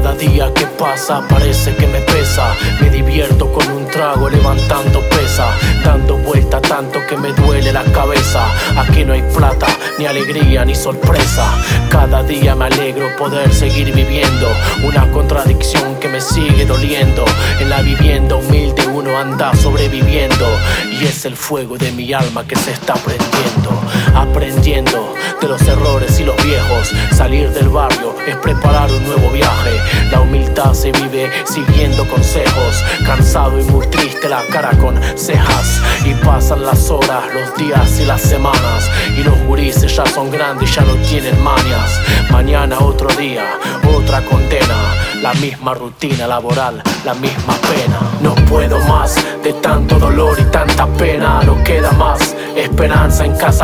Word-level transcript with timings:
día 0.00 0.52
que 0.54 0.66
pasa 0.66 1.22
parece 1.28 1.74
que 1.74 1.86
me 1.86 2.00
pesa. 2.00 2.54
Me 2.80 2.88
divierto 2.90 3.52
con 3.52 3.70
un 3.70 3.86
trago 3.86 4.28
levantando 4.28 5.00
pesa. 5.10 5.46
Dando 5.84 6.16
vuelta 6.18 6.60
tanto 6.60 6.98
que 7.08 7.16
me 7.16 7.32
duele 7.32 7.72
la 7.72 7.84
cabeza. 7.84 8.46
Aquí 8.76 9.04
no 9.04 9.12
hay 9.12 9.22
plata, 9.34 9.66
ni 9.98 10.06
alegría, 10.06 10.64
ni 10.64 10.74
sorpresa. 10.74 11.44
Cada 11.90 12.22
día 12.22 12.54
me 12.54 12.66
alegro 12.66 13.14
poder 13.16 13.52
seguir 13.52 13.92
viviendo. 13.92 14.48
Una 14.84 15.10
contradicción 15.12 15.96
que 16.00 16.08
me 16.08 16.20
sigue 16.20 16.64
doliendo. 16.64 17.24
En 17.60 17.68
la 17.68 17.82
vivienda 17.82 18.36
humilde 18.36 18.86
uno 18.86 19.16
anda 19.18 19.54
sobreviviendo. 19.56 20.46
Y 21.00 21.04
es 21.04 21.24
el 21.24 21.36
fuego 21.36 21.76
de 21.76 21.92
mi 21.92 22.12
alma 22.12 22.46
que 22.46 22.56
se 22.56 22.72
está 22.72 22.94
prendiendo. 22.94 23.70
Aprendiendo 24.14 25.14
de 25.42 25.48
los 25.48 25.62
errores 25.62 26.20
y 26.20 26.24
los 26.24 26.36
viejos. 26.44 26.92
Salir 27.12 27.50
del 27.50 27.68
barrio 27.68 28.14
es 28.26 28.36
preparar 28.36 28.90
un 28.92 29.04
nuevo 29.04 29.28
viaje. 29.30 29.72
La 30.10 30.20
humildad 30.20 30.72
se 30.72 30.92
vive 30.92 31.30
siguiendo 31.44 32.06
consejos. 32.08 32.84
Cansado 33.04 33.60
y 33.60 33.64
muy 33.64 33.86
triste, 33.88 34.28
la 34.28 34.42
cara 34.52 34.70
con 34.78 34.98
cejas. 35.16 35.80
Y 36.04 36.14
pasan 36.24 36.64
las 36.64 36.88
horas, 36.90 37.24
los 37.34 37.56
días 37.56 38.00
y 38.00 38.04
las 38.04 38.22
semanas. 38.22 38.88
Y 39.18 39.24
los 39.24 39.36
gurises 39.40 39.94
ya 39.94 40.06
son 40.06 40.30
grandes 40.30 40.70
y 40.70 40.74
ya 40.74 40.82
no 40.82 40.94
tienen 41.08 41.42
manias. 41.42 42.00
Mañana 42.30 42.78
otro 42.78 43.08
día, 43.16 43.58
otra 43.96 44.22
condena. 44.22 44.76
La 45.22 45.34
misma 45.34 45.74
rutina 45.74 46.26
laboral, 46.26 46.82
la 47.04 47.14
misma 47.14 47.54
pena. 47.62 48.00
No 48.20 48.34
puedo 48.46 48.78
más 48.86 49.16
de 49.42 49.52
tanto 49.54 49.98
dolor 49.98 50.36
y 50.38 50.44
tanta 50.44 50.86
pena. 50.86 51.42
No 51.44 51.62
queda 51.64 51.90
más 51.92 52.34
esperanza 52.56 53.24
en 53.24 53.36
casa 53.36 53.61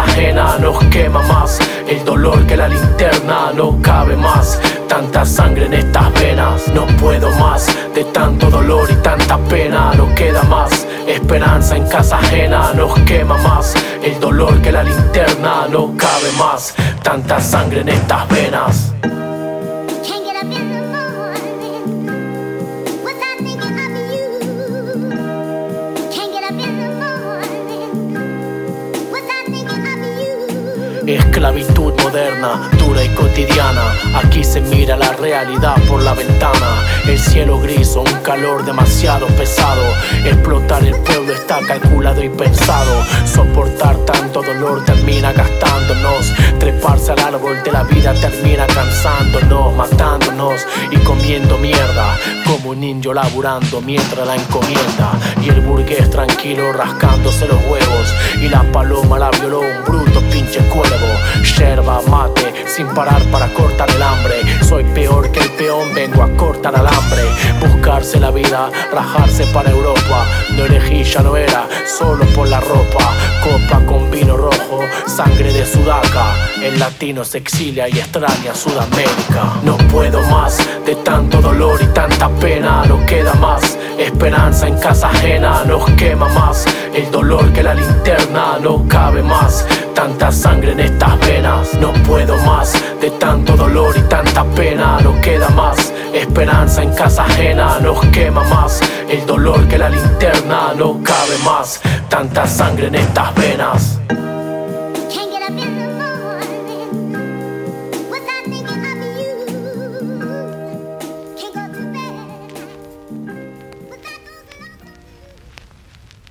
la 2.69 2.75
linterna. 2.75 3.53
No 3.55 3.81
cabe 3.83 4.17
más 4.17 4.61
tanta 4.89 5.25
sangre 5.25 5.67
en 5.67 5.75
estas 5.75 6.13
venas. 6.15 6.69
No 6.69 6.87
puedo 6.99 7.31
más 7.39 7.67
de 7.95 8.05
tanto 8.05 8.51
dolor 8.51 8.91
y 8.91 8.95
tanta 8.97 9.39
pena. 9.49 9.93
No 9.95 10.15
queda 10.15 10.43
más 10.45 10.87
esperanza 11.07 11.77
en 11.77 11.87
casa 11.87 12.19
ajena. 12.19 12.73
Nos 12.75 12.99
quema 13.01 13.37
más 13.39 13.75
el 14.03 14.19
dolor 14.21 14.61
que 14.61 14.73
la 14.73 14.83
linterna. 14.83 15.67
No 15.71 15.95
cabe 15.97 16.31
más 16.39 16.75
tanta 17.03 17.41
sangre 17.41 17.81
en 17.81 17.89
estas 17.89 18.29
venas. 18.29 18.95
Esclavitud 31.09 31.95
moderna, 32.03 32.69
dura 32.79 33.03
y 33.03 33.09
cotidiana. 33.15 33.95
Aquí 34.15 34.45
se 34.45 34.61
mira 34.61 34.95
la 34.95 35.11
realidad 35.13 35.77
por 35.89 36.03
la 36.03 36.13
ventana. 36.13 36.85
El 37.07 37.19
cielo 37.19 37.59
gris 37.59 37.97
o 37.97 38.03
un 38.03 38.13
calor 38.23 38.63
demasiado 38.63 39.27
pesado. 39.29 39.83
Explotar 40.27 40.85
el 40.85 40.95
pueblo 40.97 41.33
está 41.33 41.61
calculado 41.67 42.23
y 42.23 42.29
pensado. 42.29 43.03
Soportar 43.25 43.97
tanto 44.05 44.43
dolor 44.43 44.85
termina 44.85 45.33
gastándonos. 45.33 46.31
Treparse 46.59 47.13
al 47.13 47.21
árbol 47.21 47.63
de 47.63 47.73
la 47.73 47.85
vida 47.85 48.13
termina 48.13 48.67
cansándonos, 48.67 49.75
matándonos 49.77 50.61
y 50.91 50.97
comiendo 50.99 51.57
mierda. 51.57 52.19
Como 52.47 52.73
un 52.73 52.85
indio 52.85 53.15
laburando 53.15 53.81
mientras 53.81 54.27
la 54.27 54.37
encomienda. 54.37 55.13
Y 55.41 55.49
el 55.49 55.63
burgués 55.63 56.11
tranquilo 56.11 56.71
rascándose 56.75 57.49
los 57.49 57.65
huevos. 57.65 58.15
Y 58.43 58.49
la 58.51 58.63
paloma 58.71 59.19
la 59.19 59.31
violó 59.31 59.61
un 59.61 59.85
bruto 59.87 59.98
sin 62.79 62.87
parar 62.95 63.21
para 63.33 63.53
cortar 63.55 63.91
el 63.91 64.01
hambre. 64.01 64.37
Soy 64.63 64.85
peor 64.95 65.33
que 65.33 65.41
el 65.41 65.51
peón, 65.51 65.93
vengo 65.97 66.23
a 66.23 66.29
cortar 66.37 66.77
alambre. 66.77 67.25
Buscarse 67.61 68.21
la 68.21 68.31
vida, 68.31 68.71
rajarse 68.93 69.45
para 69.47 69.69
Europa. 69.73 70.25
No 70.57 70.65
elegí, 70.65 71.03
ya 71.03 71.21
no 71.23 71.37
era, 71.37 71.67
solo 71.99 72.25
por 72.37 72.47
la 72.47 72.61
ropa. 72.61 73.13
Copa 73.43 73.85
con 73.85 74.09
vino 74.13 74.37
rojo, 74.37 74.81
sangre 75.09 75.53
de 75.53 75.67
sudaca. 75.67 76.27
El 76.63 76.79
latino 76.79 77.25
se 77.25 77.39
exilia 77.39 77.89
y 77.89 77.99
extraña 77.99 78.55
Sudamérica. 78.55 79.55
No 79.65 79.77
puedo 79.91 80.23
más 80.31 80.59
de 80.87 80.95
tanto 80.97 81.41
dolor 81.41 81.83
y 81.83 81.87
tanta 81.87 82.29
pena. 82.29 82.85
No 82.87 83.05
queda 83.07 83.35
más 83.35 83.77
esperanza 83.99 84.69
en 84.69 84.79
casa 84.79 85.09
ajena. 85.09 85.65
Nos 85.65 85.85
quema 85.93 86.29
más 86.29 86.65
el 86.95 87.11
dolor 87.11 87.53
que 87.53 87.65
la 87.65 87.75
linterna. 87.75 88.59
No 88.63 88.87
cabe 88.87 89.21
más 89.21 89.67
tanta 89.99 90.31
sangre 90.31 90.71
en 90.71 90.79
estas 90.79 91.19
venas. 91.27 91.75
No 91.75 91.93
puedo 92.05 92.37
más 92.47 92.73
de 93.01 93.11
tanto 93.11 93.57
dolor 93.57 93.97
y 93.99 94.03
tanta 94.03 94.45
pena. 94.45 95.01
No 95.01 95.21
queda 95.21 95.49
más 95.49 95.93
esperanza 96.15 96.85
en 96.85 96.95
casa 96.95 97.25
ajena. 97.25 97.81
Nos 97.81 97.99
quema 98.07 98.45
más 98.45 98.81
el 99.09 99.27
dolor 99.27 99.67
que 99.67 99.77
la 99.77 99.89
linterna. 99.89 100.73
No 100.77 101.03
cabe 101.03 101.37
más 101.45 101.81
tanta 102.09 102.47
sangre 102.47 102.87
en 102.87 102.95
estas 102.95 103.35
venas. 103.35 103.99